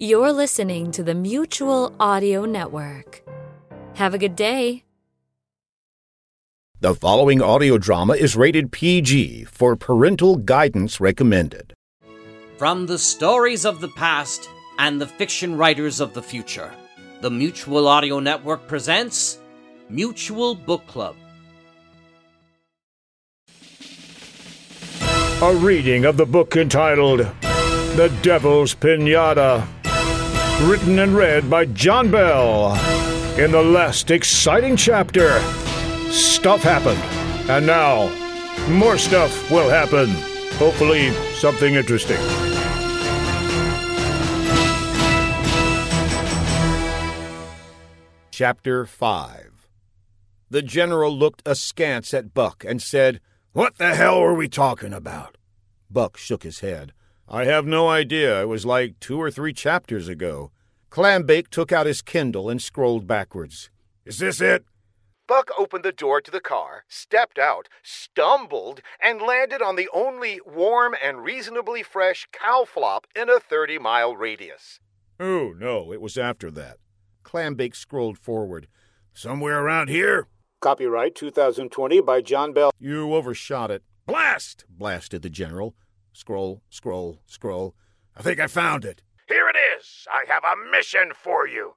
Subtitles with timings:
[0.00, 3.24] You're listening to the Mutual Audio Network.
[3.94, 4.84] Have a good day.
[6.78, 11.74] The following audio drama is rated PG for parental guidance recommended.
[12.58, 14.48] From the stories of the past
[14.78, 16.72] and the fiction writers of the future,
[17.20, 19.40] the Mutual Audio Network presents
[19.88, 21.16] Mutual Book Club.
[25.42, 27.26] A reading of the book entitled
[27.96, 29.66] The Devil's Pinata,
[30.62, 32.74] written and read by John Bell.
[33.38, 35.38] In the last exciting chapter,
[36.10, 37.00] stuff happened.
[37.48, 38.08] And now,
[38.68, 40.08] more stuff will happen.
[40.58, 42.18] Hopefully, something interesting.
[48.32, 49.68] Chapter 5
[50.50, 53.20] The general looked askance at Buck and said,
[53.52, 55.36] What the hell were we talking about?
[55.90, 56.92] Buck shook his head.
[57.30, 58.40] I have no idea.
[58.40, 60.50] It was like two or three chapters ago.
[60.90, 63.68] Clambake took out his Kindle and scrolled backwards.
[64.06, 64.64] Is this it?
[65.26, 70.40] Buck opened the door to the car, stepped out, stumbled, and landed on the only
[70.46, 74.80] warm and reasonably fresh cow flop in a 30 mile radius.
[75.20, 76.78] Oh, no, it was after that.
[77.24, 78.68] Clambake scrolled forward.
[79.12, 80.28] Somewhere around here?
[80.60, 82.70] Copyright 2020 by John Bell.
[82.80, 83.82] You overshot it.
[84.06, 84.64] Blast!
[84.70, 85.74] blasted the general.
[86.18, 87.76] Scroll, scroll, scroll.
[88.16, 89.02] I think I found it.
[89.28, 90.04] Here it is.
[90.10, 91.74] I have a mission for you.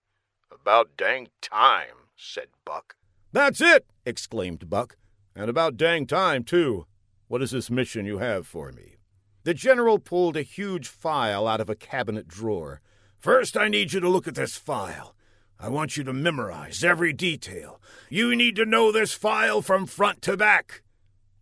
[0.52, 2.96] About dang time, said Buck.
[3.32, 4.98] That's it, exclaimed Buck.
[5.36, 6.88] And about dang time, too.
[7.28, 8.96] What is this mission you have for me?
[9.44, 12.82] The general pulled a huge file out of a cabinet drawer.
[13.20, 15.16] First, I need you to look at this file.
[15.60, 17.80] I want you to memorize every detail.
[18.10, 20.82] You need to know this file from front to back.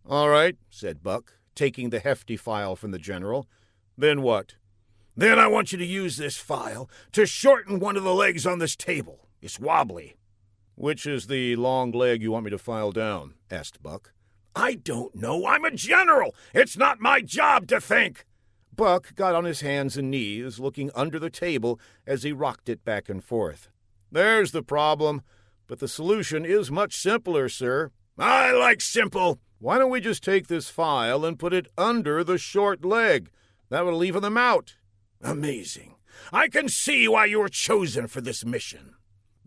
[0.06, 3.46] All right, said Buck, taking the hefty file from the general.
[3.94, 4.54] Then what?
[5.14, 8.60] Then I want you to use this file to shorten one of the legs on
[8.60, 9.28] this table.
[9.42, 10.16] It's wobbly.
[10.74, 13.34] Which is the long leg you want me to file down?
[13.50, 14.14] asked Buck.
[14.56, 15.46] I don't know.
[15.46, 16.34] I'm a general.
[16.54, 18.24] It's not my job to think.
[18.74, 22.86] Buck got on his hands and knees, looking under the table as he rocked it
[22.86, 23.68] back and forth.
[24.10, 25.20] There's the problem,
[25.66, 27.90] but the solution is much simpler, sir.
[28.20, 29.40] I like simple.
[29.60, 33.30] Why don't we just take this file and put it under the short leg?
[33.70, 34.76] That would leave them out.
[35.22, 35.94] Amazing.
[36.30, 38.94] I can see why you were chosen for this mission.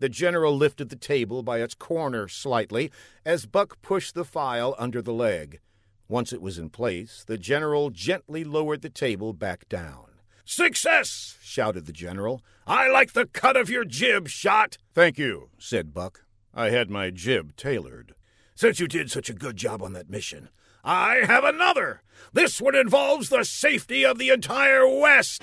[0.00, 2.90] The general lifted the table by its corner slightly
[3.24, 5.60] as Buck pushed the file under the leg.
[6.08, 10.06] Once it was in place, the general gently lowered the table back down.
[10.44, 11.38] Success!
[11.40, 12.42] shouted the general.
[12.66, 14.78] I like the cut of your jib shot.
[14.94, 16.24] Thank you, said Buck.
[16.52, 18.16] I had my jib tailored.
[18.56, 20.48] Since you did such a good job on that mission,
[20.84, 22.02] I have another.
[22.32, 25.42] This one involves the safety of the entire West.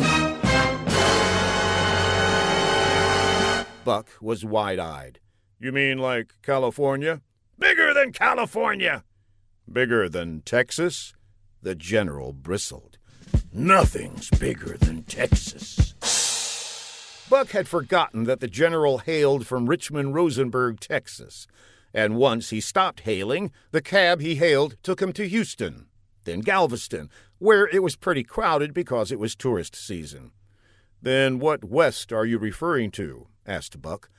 [3.84, 5.20] Buck was wide eyed.
[5.60, 7.22] You mean like California?
[7.60, 9.04] Bigger than California.
[9.72, 11.14] Bigger than Texas?
[11.62, 12.98] The general bristled.
[13.52, 15.94] Nothing's bigger than Texas.
[17.30, 21.48] Buck had forgotten that the general hailed from Richmond Rosenberg, Texas,
[21.94, 25.88] and once he stopped hailing, the cab he hailed took him to Houston,
[26.26, 27.10] then Galveston,
[27.40, 30.32] where it was pretty crowded because it was tourist season.
[31.02, 33.28] Then what west are you referring to?
[33.46, 34.10] asked Buck.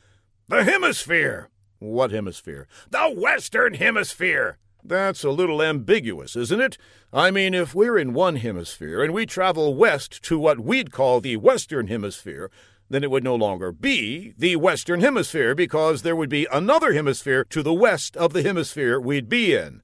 [0.48, 1.48] The hemisphere.
[1.78, 2.66] What hemisphere?
[2.90, 4.58] The Western Hemisphere.
[4.84, 6.76] That's a little ambiguous, isn't it?
[7.12, 11.20] I mean, if we're in one hemisphere and we travel west to what we'd call
[11.20, 12.50] the Western Hemisphere,
[12.88, 17.44] then it would no longer be the Western Hemisphere because there would be another hemisphere
[17.50, 19.82] to the west of the hemisphere we'd be in.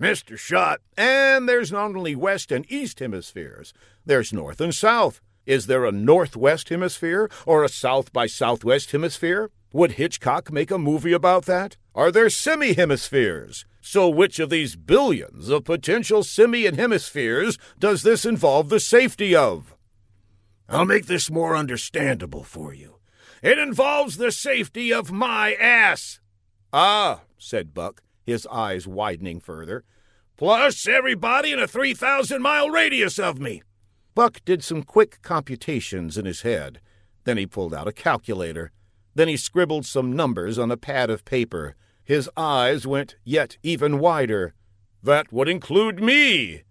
[0.00, 0.38] Mr.
[0.38, 3.74] Shot, and there's not only West and East hemispheres,
[4.06, 5.20] there's North and South.
[5.44, 9.50] Is there a Northwest hemisphere or a South by Southwest hemisphere?
[9.72, 11.76] Would Hitchcock make a movie about that?
[11.94, 13.64] Are there semi hemispheres?
[13.80, 19.76] So, which of these billions of potential simian hemispheres does this involve the safety of?
[20.70, 22.98] I'll make this more understandable for you.
[23.42, 26.20] It involves the safety of my ass.
[26.72, 29.84] Ah, said Buck, his eyes widening further.
[30.36, 33.62] Plus everybody in a 3,000 mile radius of me.
[34.14, 36.80] Buck did some quick computations in his head.
[37.24, 38.70] Then he pulled out a calculator.
[39.14, 41.74] Then he scribbled some numbers on a pad of paper.
[42.04, 44.54] His eyes went yet even wider.
[45.02, 46.62] That would include me.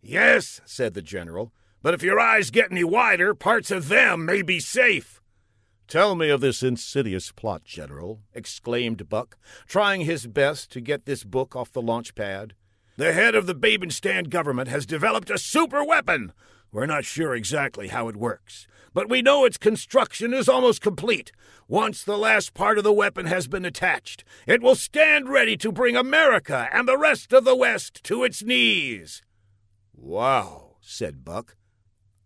[0.00, 1.52] Yes, said the general,
[1.82, 5.20] but if your eyes get any wider, parts of them may be safe.
[5.88, 9.36] Tell me of this insidious plot, General, exclaimed Buck,
[9.66, 12.54] trying his best to get this book off the launch pad.
[12.96, 16.32] The head of the Babenstan government has developed a super weapon.
[16.70, 21.32] We're not sure exactly how it works, but we know its construction is almost complete.
[21.68, 25.72] Once the last part of the weapon has been attached, it will stand ready to
[25.72, 29.20] bring America and the rest of the West to its knees.
[29.94, 31.56] Wow, said Buck.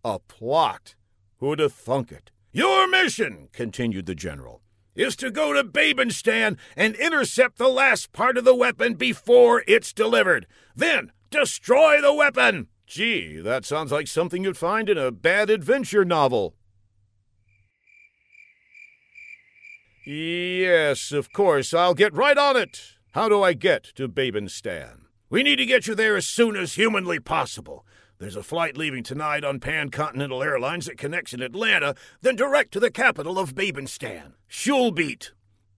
[0.07, 0.95] A plot.
[1.39, 2.31] Who'd have thunk it?
[2.53, 4.61] Your mission, continued the general,
[4.95, 9.91] is to go to Babenstan and intercept the last part of the weapon before it's
[9.91, 10.47] delivered.
[10.73, 12.67] Then destroy the weapon.
[12.85, 16.55] Gee, that sounds like something you'd find in a bad adventure novel.
[20.05, 22.93] Yes, of course, I'll get right on it.
[23.11, 25.01] How do I get to Babenstan?
[25.29, 27.85] We need to get you there as soon as humanly possible.
[28.19, 32.71] There's a flight leaving tonight on Pan Continental Airlines that connects in Atlanta, then direct
[32.71, 35.31] to the capital of Babenstan, Schulbeat.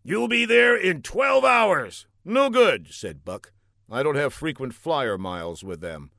[0.06, 2.08] You'll be there in 12 hours.
[2.24, 3.52] No good, said Buck.
[3.92, 6.12] I don't have frequent flyer miles with them.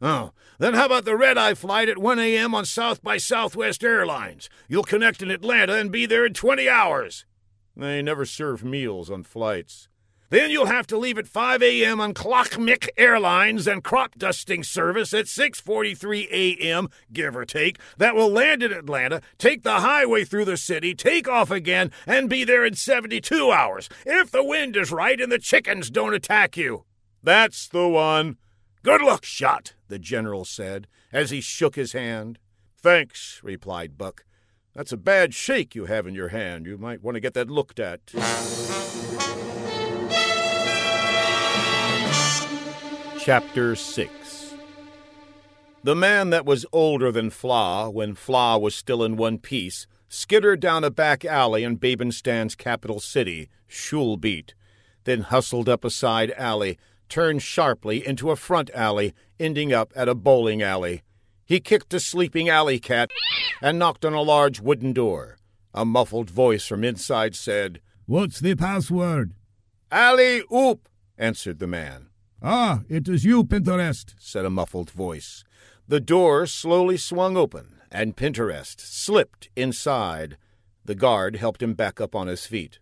[0.00, 2.54] Oh, then how about the red eye flight at 1 a.m.
[2.54, 4.48] on South by Southwest Airlines?
[4.68, 7.26] You'll connect in Atlanta and be there in 20 hours.
[7.76, 9.88] They never serve meals on flights.
[10.28, 12.00] Then you'll have to leave at 5 a.m.
[12.00, 17.78] on Clockmick Airlines and crop dusting service at 6:43 a.m., give or take.
[17.98, 22.28] That will land in Atlanta, take the highway through the city, take off again, and
[22.28, 23.88] be there in 72 hours.
[24.04, 26.84] If the wind is right and the chickens don't attack you.
[27.22, 28.36] That's the one.
[28.82, 32.38] Good luck, shot, the general said as he shook his hand.
[32.76, 34.24] Thanks, replied Buck.
[34.74, 36.66] That's a bad shake you have in your hand.
[36.66, 38.12] You might want to get that looked at.
[43.26, 44.54] Chapter 6
[45.82, 50.60] The man that was older than Fla, when Fla was still in one piece, skittered
[50.60, 54.54] down a back alley in Babenstan's capital city, Schulbeat,
[55.02, 56.78] then hustled up a side alley,
[57.08, 61.02] turned sharply into a front alley, ending up at a bowling alley.
[61.44, 63.10] He kicked a sleeping alley cat
[63.60, 65.36] and knocked on a large wooden door.
[65.74, 69.34] A muffled voice from inside said, What's the password?
[69.90, 70.88] Alley oop,
[71.18, 72.10] answered the man.
[72.42, 75.42] Ah, it is you, Pinterest, said a muffled voice.
[75.88, 80.36] The door slowly swung open, and Pinterest slipped inside.
[80.84, 82.78] The guard helped him back up on his feet.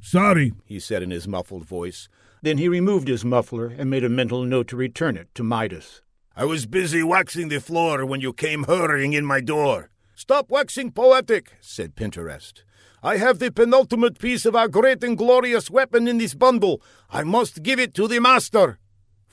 [0.00, 2.08] Sorry, he said in his muffled voice.
[2.42, 6.02] Then he removed his muffler and made a mental note to return it to Midas.
[6.36, 9.90] I was busy waxing the floor when you came hurrying in my door.
[10.14, 12.62] Stop waxing poetic, said Pinterest.
[13.02, 16.80] I have the penultimate piece of our great and glorious weapon in this bundle.
[17.10, 18.78] I must give it to the master.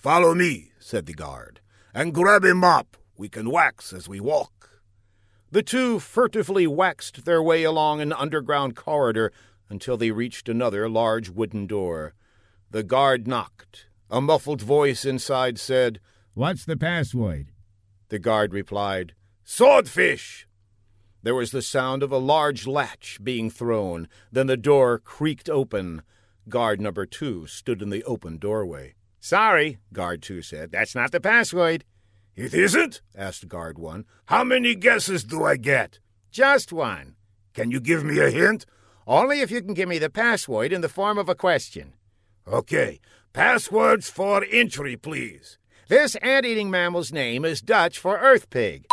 [0.01, 1.59] Follow me, said the guard,
[1.93, 2.97] and grab a mop.
[3.17, 4.81] We can wax as we walk.
[5.51, 9.31] The two furtively waxed their way along an underground corridor
[9.69, 12.15] until they reached another large wooden door.
[12.71, 13.85] The guard knocked.
[14.09, 15.99] A muffled voice inside said,
[16.33, 17.51] What's the password?
[18.09, 19.13] The guard replied,
[19.43, 20.47] Swordfish!
[21.21, 24.07] There was the sound of a large latch being thrown.
[24.31, 26.01] Then the door creaked open.
[26.49, 28.95] Guard number two stood in the open doorway.
[29.23, 30.71] Sorry, Guard 2 said.
[30.71, 31.85] That's not the password.
[32.35, 33.01] It isn't?
[33.15, 34.03] asked Guard 1.
[34.25, 35.99] How many guesses do I get?
[36.31, 37.15] Just one.
[37.53, 38.65] Can you give me a hint?
[39.05, 41.93] Only if you can give me the password in the form of a question.
[42.47, 42.99] Okay.
[43.31, 45.59] Passwords for entry, please.
[45.87, 48.85] This ant-eating mammal's name is Dutch for earth pig.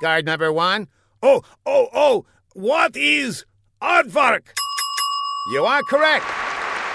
[0.00, 0.88] Guard number one.
[1.22, 2.26] Oh, oh, oh!
[2.54, 3.44] What is
[3.80, 4.48] aardvark?
[5.52, 6.45] You are correct.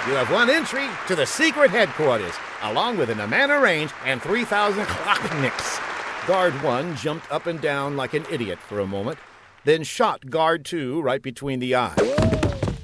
[0.08, 4.84] You have one entry to the secret headquarters, along with an Amana range and 3,000
[4.86, 6.28] Klocknicks.
[6.28, 9.20] Guard 1 jumped up and down like an idiot for a moment,
[9.64, 12.00] then shot Guard 2 right between the eyes.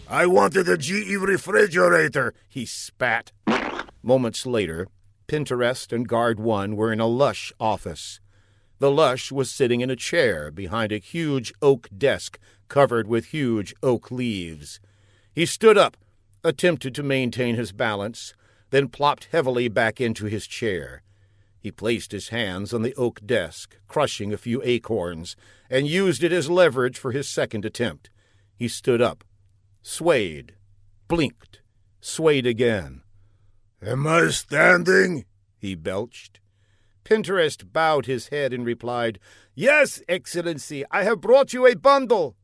[0.07, 3.31] I wanted a GE refrigerator, he spat.
[4.03, 4.87] Moments later,
[5.27, 8.19] Pinterest and Guard 1 were in a lush office.
[8.77, 13.73] The lush was sitting in a chair behind a huge oak desk covered with huge
[13.81, 14.79] oak leaves.
[15.33, 15.97] He stood up
[16.47, 18.33] attempted to maintain his balance,
[18.69, 21.03] then plopped heavily back into his chair.
[21.59, 25.35] He placed his hands on the oak desk, crushing a few acorns,
[25.69, 28.09] and used it as leverage for his second attempt.
[28.55, 29.23] He stood up,
[29.81, 30.55] swayed,
[31.07, 31.61] blinked,
[31.99, 33.01] swayed again.
[33.81, 35.25] Am I standing?
[35.57, 36.39] he belched.
[37.03, 39.19] Pinterest bowed his head and replied,
[39.55, 42.35] Yes, Excellency, I have brought you a bundle.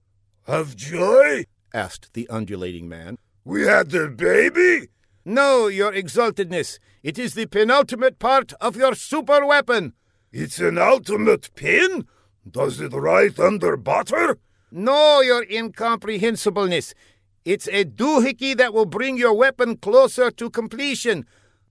[0.46, 1.46] Of joy?
[1.74, 3.18] asked the undulating man.
[3.46, 4.88] We had the baby?
[5.26, 6.80] No, your exaltedness.
[7.02, 9.94] It is the penultimate part of your super weapon.
[10.32, 12.08] It's an ultimate pin?
[12.50, 14.38] Does it write under butter?
[14.72, 16.94] No, your incomprehensibleness.
[17.46, 21.26] It's a doohickey that will bring your weapon closer to completion,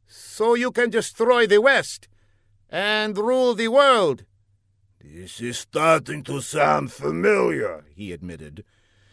[0.06, 2.08] so you can destroy the West
[2.68, 4.24] and rule the world.
[5.00, 8.64] This is starting to sound familiar, he admitted.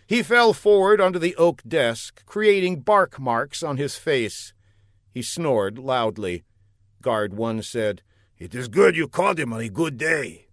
[0.10, 4.54] He fell forward onto the oak desk, creating bark marks on his face.
[5.12, 6.46] He snored loudly.
[7.00, 8.02] Guard one said,
[8.40, 10.48] It is good you called him on a good day.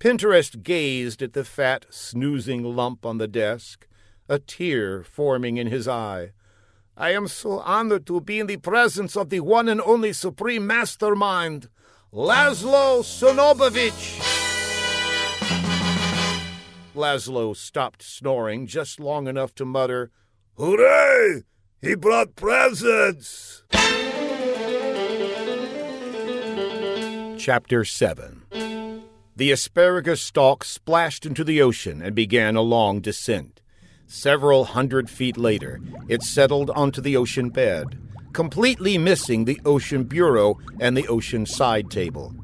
[0.00, 3.86] Pinterest gazed at the fat, snoozing lump on the desk,
[4.30, 6.32] a tear forming in his eye.
[6.96, 10.66] I am so honored to be in the presence of the one and only supreme
[10.66, 11.68] mastermind,
[12.14, 14.31] Laszlo Sonobovich.
[16.94, 20.10] Laszlo stopped snoring just long enough to mutter,
[20.58, 21.44] Hooray!
[21.80, 23.62] He brought presents!
[27.38, 28.42] Chapter 7
[29.34, 33.62] The asparagus stalk splashed into the ocean and began a long descent.
[34.06, 37.98] Several hundred feet later, it settled onto the ocean bed,
[38.34, 42.34] completely missing the ocean bureau and the ocean side table.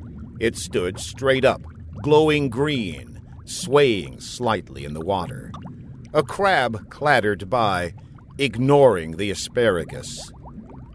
[0.41, 1.63] It stood straight up,
[2.03, 3.18] glowing green,
[3.49, 5.51] swaying slightly in the water.
[6.13, 7.95] A crab clattered by,
[8.37, 10.31] ignoring the asparagus.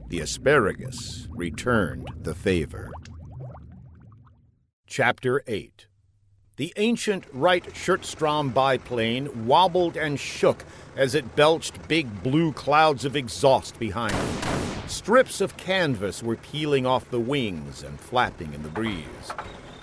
[0.10, 2.92] The asparagus returned the favor.
[4.86, 5.88] Chapter 8
[6.58, 10.64] The ancient right Schertstrom biplane wobbled and shook
[10.96, 14.90] as it belched big blue clouds of exhaust behind it.
[14.90, 19.34] Strips of canvas were peeling off the wings and flapping in the breeze.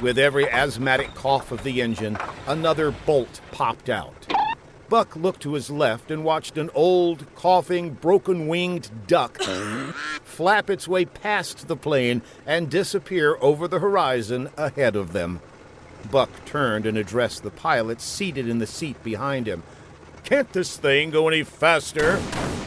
[0.01, 2.17] With every asthmatic cough of the engine,
[2.47, 4.27] another bolt popped out.
[4.89, 9.39] Buck looked to his left and watched an old, coughing, broken winged duck
[10.41, 15.41] flap its way past the plane and disappear over the horizon ahead of them.
[16.11, 19.63] Buck turned and addressed the pilot seated in the seat behind him.
[20.25, 22.19] Can't this thing go any faster?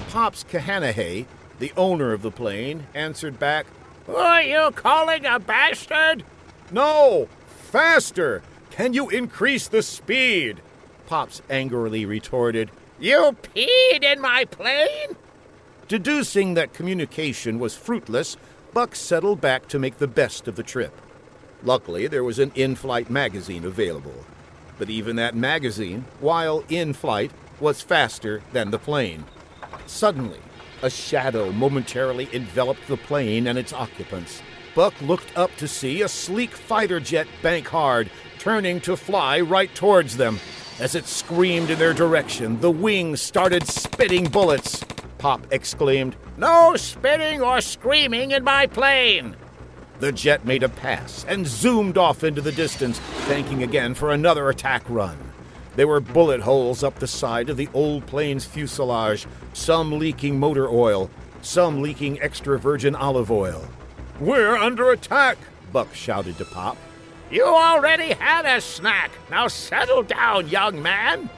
[0.09, 1.25] Pops Kahanahay,
[1.57, 3.65] the owner of the plane, answered back,
[4.07, 6.23] are you calling a bastard?
[6.73, 8.41] No, faster!
[8.71, 10.59] Can you increase the speed?
[11.05, 15.15] Pops angrily retorted, You peed in my plane?
[15.87, 18.37] Deducing that communication was fruitless,
[18.73, 20.99] Buck settled back to make the best of the trip.
[21.61, 24.25] Luckily, there was an in flight magazine available.
[24.79, 29.25] But even that magazine, while in flight, was faster than the plane.
[29.85, 30.39] Suddenly,
[30.81, 34.41] a shadow momentarily enveloped the plane and its occupants.
[34.75, 39.73] Buck looked up to see a sleek fighter jet bank hard, turning to fly right
[39.75, 40.39] towards them.
[40.79, 44.83] As it screamed in their direction, the wings started spitting bullets.
[45.19, 49.35] Pop exclaimed, No spitting or screaming in my plane!
[49.99, 54.49] The jet made a pass and zoomed off into the distance, banking again for another
[54.49, 55.17] attack run.
[55.75, 60.67] There were bullet holes up the side of the old plane's fuselage, some leaking motor
[60.67, 61.11] oil,
[61.41, 63.63] some leaking extra virgin olive oil.
[64.19, 65.37] We're under attack,
[65.71, 66.77] Buck shouted to Pop.
[67.31, 69.11] You already had a snack.
[69.31, 71.29] Now settle down, young man.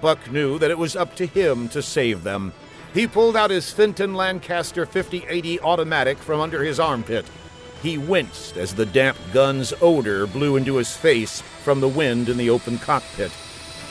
[0.00, 2.54] Buck knew that it was up to him to save them.
[2.94, 7.26] He pulled out his Fenton Lancaster 5080 automatic from under his armpit.
[7.82, 12.38] He winced as the damp gun's odor blew into his face from the wind in
[12.38, 13.32] the open cockpit.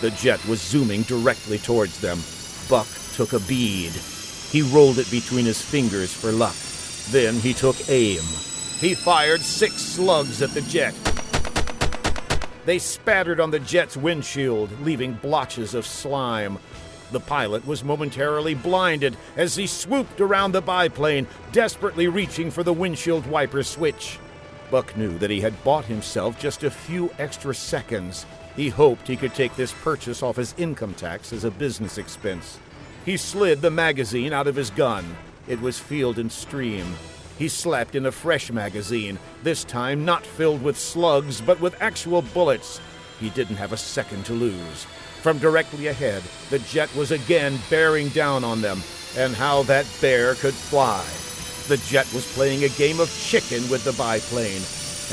[0.01, 2.19] The jet was zooming directly towards them.
[2.67, 3.91] Buck took a bead.
[4.51, 6.55] He rolled it between his fingers for luck.
[7.11, 8.21] Then he took aim.
[8.79, 10.93] He fired six slugs at the jet.
[12.65, 16.59] They spattered on the jet's windshield, leaving blotches of slime.
[17.11, 22.73] The pilot was momentarily blinded as he swooped around the biplane, desperately reaching for the
[22.73, 24.19] windshield wiper switch.
[24.69, 28.27] Buck knew that he had bought himself just a few extra seconds.
[28.55, 32.59] He hoped he could take this purchase off his income tax as a business expense.
[33.03, 35.17] He slid the magazine out of his gun.
[35.48, 36.86] It was Field and Stream.
[37.38, 42.22] He slapped in a fresh magazine, this time not filled with slugs, but with actual
[42.22, 42.81] bullets.
[43.19, 44.86] He didn't have a second to lose.
[45.22, 48.81] From directly ahead, the jet was again bearing down on them,
[49.17, 51.03] and how that bear could fly.
[51.67, 54.62] The jet was playing a game of chicken with the biplane,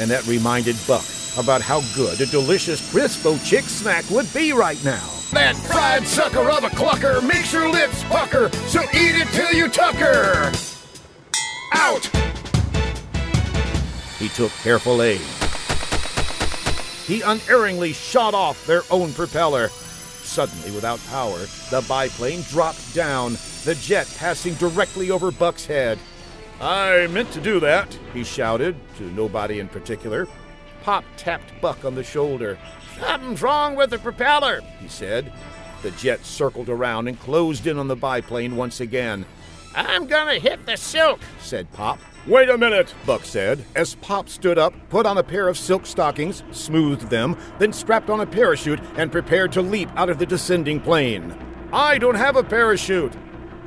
[0.00, 1.04] and that reminded Buck
[1.38, 5.15] about how good a delicious Crispo chick snack would be right now.
[5.36, 9.68] That fried sucker of a clucker makes your lips pucker, so eat it till you
[9.68, 10.50] tucker!
[11.74, 12.06] Out!
[14.18, 15.20] He took careful aim.
[17.04, 19.68] He unerringly shot off their own propeller.
[19.68, 21.40] Suddenly, without power,
[21.70, 25.98] the biplane dropped down, the jet passing directly over Buck's head.
[26.62, 30.28] I meant to do that, he shouted, to nobody in particular.
[30.82, 32.58] Pop tapped Buck on the shoulder.
[32.98, 35.32] Something's wrong with the propeller, he said.
[35.82, 39.26] The jet circled around and closed in on the biplane once again.
[39.74, 41.98] I'm gonna hit the silk, said Pop.
[42.26, 45.86] Wait a minute, Buck said, as Pop stood up, put on a pair of silk
[45.86, 50.26] stockings, smoothed them, then strapped on a parachute and prepared to leap out of the
[50.26, 51.36] descending plane.
[51.72, 53.12] I don't have a parachute.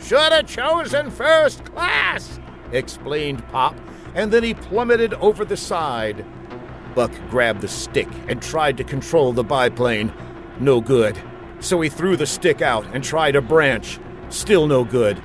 [0.01, 2.39] Should have chosen first class,
[2.71, 3.75] explained Pop,
[4.15, 6.25] and then he plummeted over the side.
[6.96, 10.13] Buck grabbed the stick and tried to control the biplane.
[10.60, 11.17] No good.
[11.60, 14.00] So he threw the stick out and tried a branch.
[14.29, 15.22] Still no good.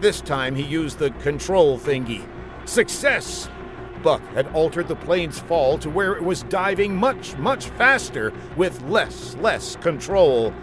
[0.00, 2.26] This time he used the control thingy.
[2.64, 3.48] Success!
[4.02, 8.80] Buck had altered the plane's fall to where it was diving much, much faster with
[8.82, 10.54] less, less control.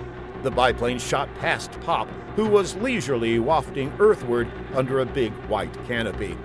[0.43, 6.37] The biplane shot past Pop, who was leisurely wafting earthward under a big white canopy.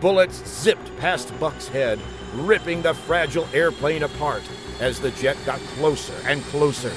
[0.00, 1.98] Bullets zipped past Buck's head,
[2.34, 4.42] ripping the fragile airplane apart
[4.78, 6.92] as the jet got closer and closer.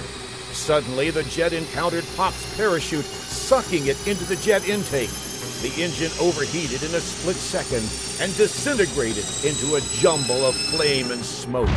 [0.52, 5.10] Suddenly, the jet encountered Pop's parachute, sucking it into the jet intake.
[5.62, 7.84] The engine overheated in a split second
[8.22, 11.70] and disintegrated into a jumble of flame and smoke.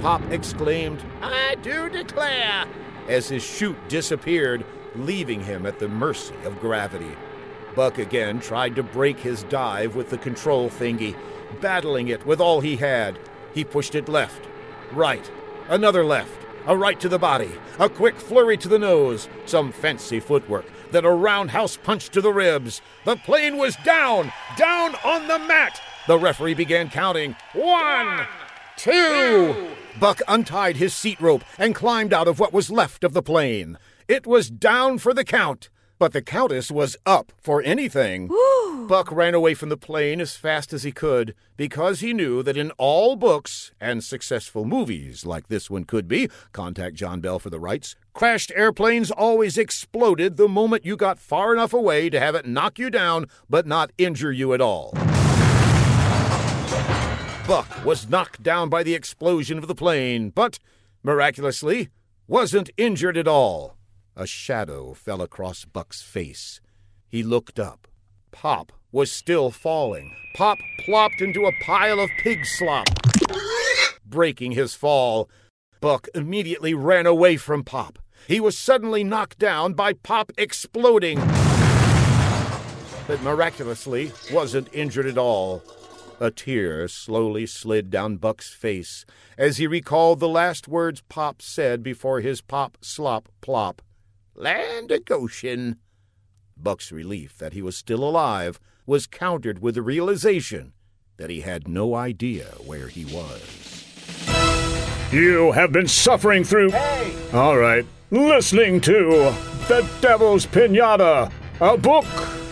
[0.00, 2.64] Pop exclaimed, I do declare,
[3.08, 4.64] as his chute disappeared,
[4.96, 7.16] leaving him at the mercy of gravity.
[7.74, 11.16] Buck again tried to break his dive with the control thingy,
[11.60, 13.18] battling it with all he had.
[13.54, 14.46] He pushed it left,
[14.92, 15.30] right,
[15.68, 20.20] another left, a right to the body, a quick flurry to the nose, some fancy
[20.20, 22.80] footwork, then a roundhouse punch to the ribs.
[23.04, 25.80] The plane was down, down on the mat.
[26.06, 27.36] The referee began counting.
[27.54, 28.26] One,
[28.76, 29.68] two.
[30.00, 33.78] Buck untied his seat rope and climbed out of what was left of the plane.
[34.08, 35.70] It was down for the count,
[36.02, 38.26] but the Countess was up for anything.
[38.88, 42.56] Buck ran away from the plane as fast as he could because he knew that
[42.56, 47.50] in all books and successful movies like this one could be, contact John Bell for
[47.50, 52.34] the rights, crashed airplanes always exploded the moment you got far enough away to have
[52.34, 54.90] it knock you down but not injure you at all.
[57.46, 60.58] Buck was knocked down by the explosion of the plane, but
[61.04, 61.90] miraculously
[62.26, 63.76] wasn't injured at all.
[64.14, 66.60] A shadow fell across Buck's face.
[67.08, 67.88] He looked up.
[68.30, 70.14] Pop was still falling.
[70.34, 72.88] Pop plopped into a pile of pig slop,
[74.04, 75.30] breaking his fall.
[75.80, 77.98] Buck immediately ran away from Pop.
[78.28, 81.18] He was suddenly knocked down by Pop exploding,
[83.06, 85.62] but miraculously wasn't injured at all.
[86.20, 89.06] A tear slowly slid down Buck's face
[89.38, 93.80] as he recalled the last words Pop said before his pop slop plop.
[94.34, 95.76] Land of Goshen.
[96.56, 100.72] Buck's relief that he was still alive was countered with the realization
[101.16, 103.84] that he had no idea where he was.
[105.12, 106.70] You have been suffering through.
[106.70, 107.14] Hey!
[107.32, 107.84] All right.
[108.10, 109.34] Listening to
[109.68, 112.06] The Devil's Pinata, a book,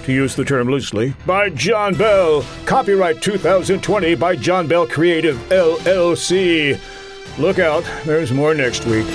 [0.04, 2.44] to use the term loosely, by John Bell.
[2.66, 6.78] Copyright 2020 by John Bell Creative LLC.
[7.38, 9.06] Look out, there's more next week.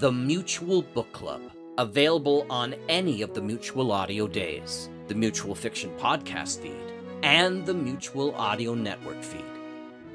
[0.00, 1.42] The Mutual Book Club,
[1.76, 7.74] available on any of the Mutual Audio days, the Mutual Fiction podcast feed, and the
[7.74, 9.44] Mutual Audio Network feed.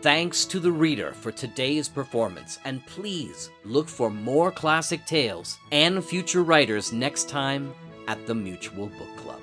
[0.01, 6.03] Thanks to the reader for today's performance, and please look for more classic tales and
[6.03, 7.71] future writers next time
[8.07, 9.39] at the Mutual Book Club.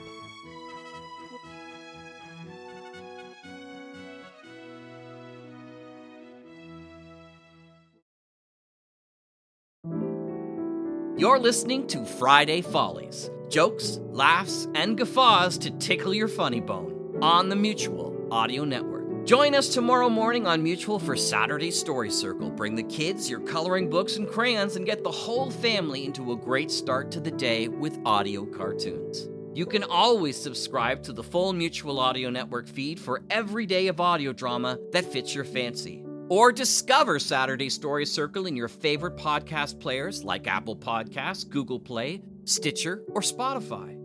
[11.23, 17.49] You're listening to Friday Follies jokes, laughs, and guffaws to tickle your funny bone on
[17.49, 19.25] the Mutual Audio Network.
[19.25, 22.51] Join us tomorrow morning on Mutual for Saturday Story Circle.
[22.51, 26.37] Bring the kids, your coloring books, and crayons, and get the whole family into a
[26.37, 29.29] great start to the day with audio cartoons.
[29.55, 34.01] You can always subscribe to the full Mutual Audio Network feed for every day of
[34.01, 36.03] audio drama that fits your fancy.
[36.29, 42.23] Or discover Saturday Story Circle in your favorite podcast players like Apple Podcasts, Google Play,
[42.45, 43.99] Stitcher, or Spotify.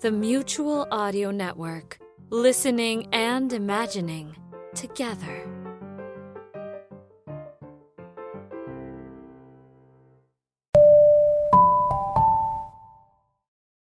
[0.00, 1.98] The Mutual Audio Network.
[2.30, 4.36] Listening and imagining
[4.74, 5.53] together.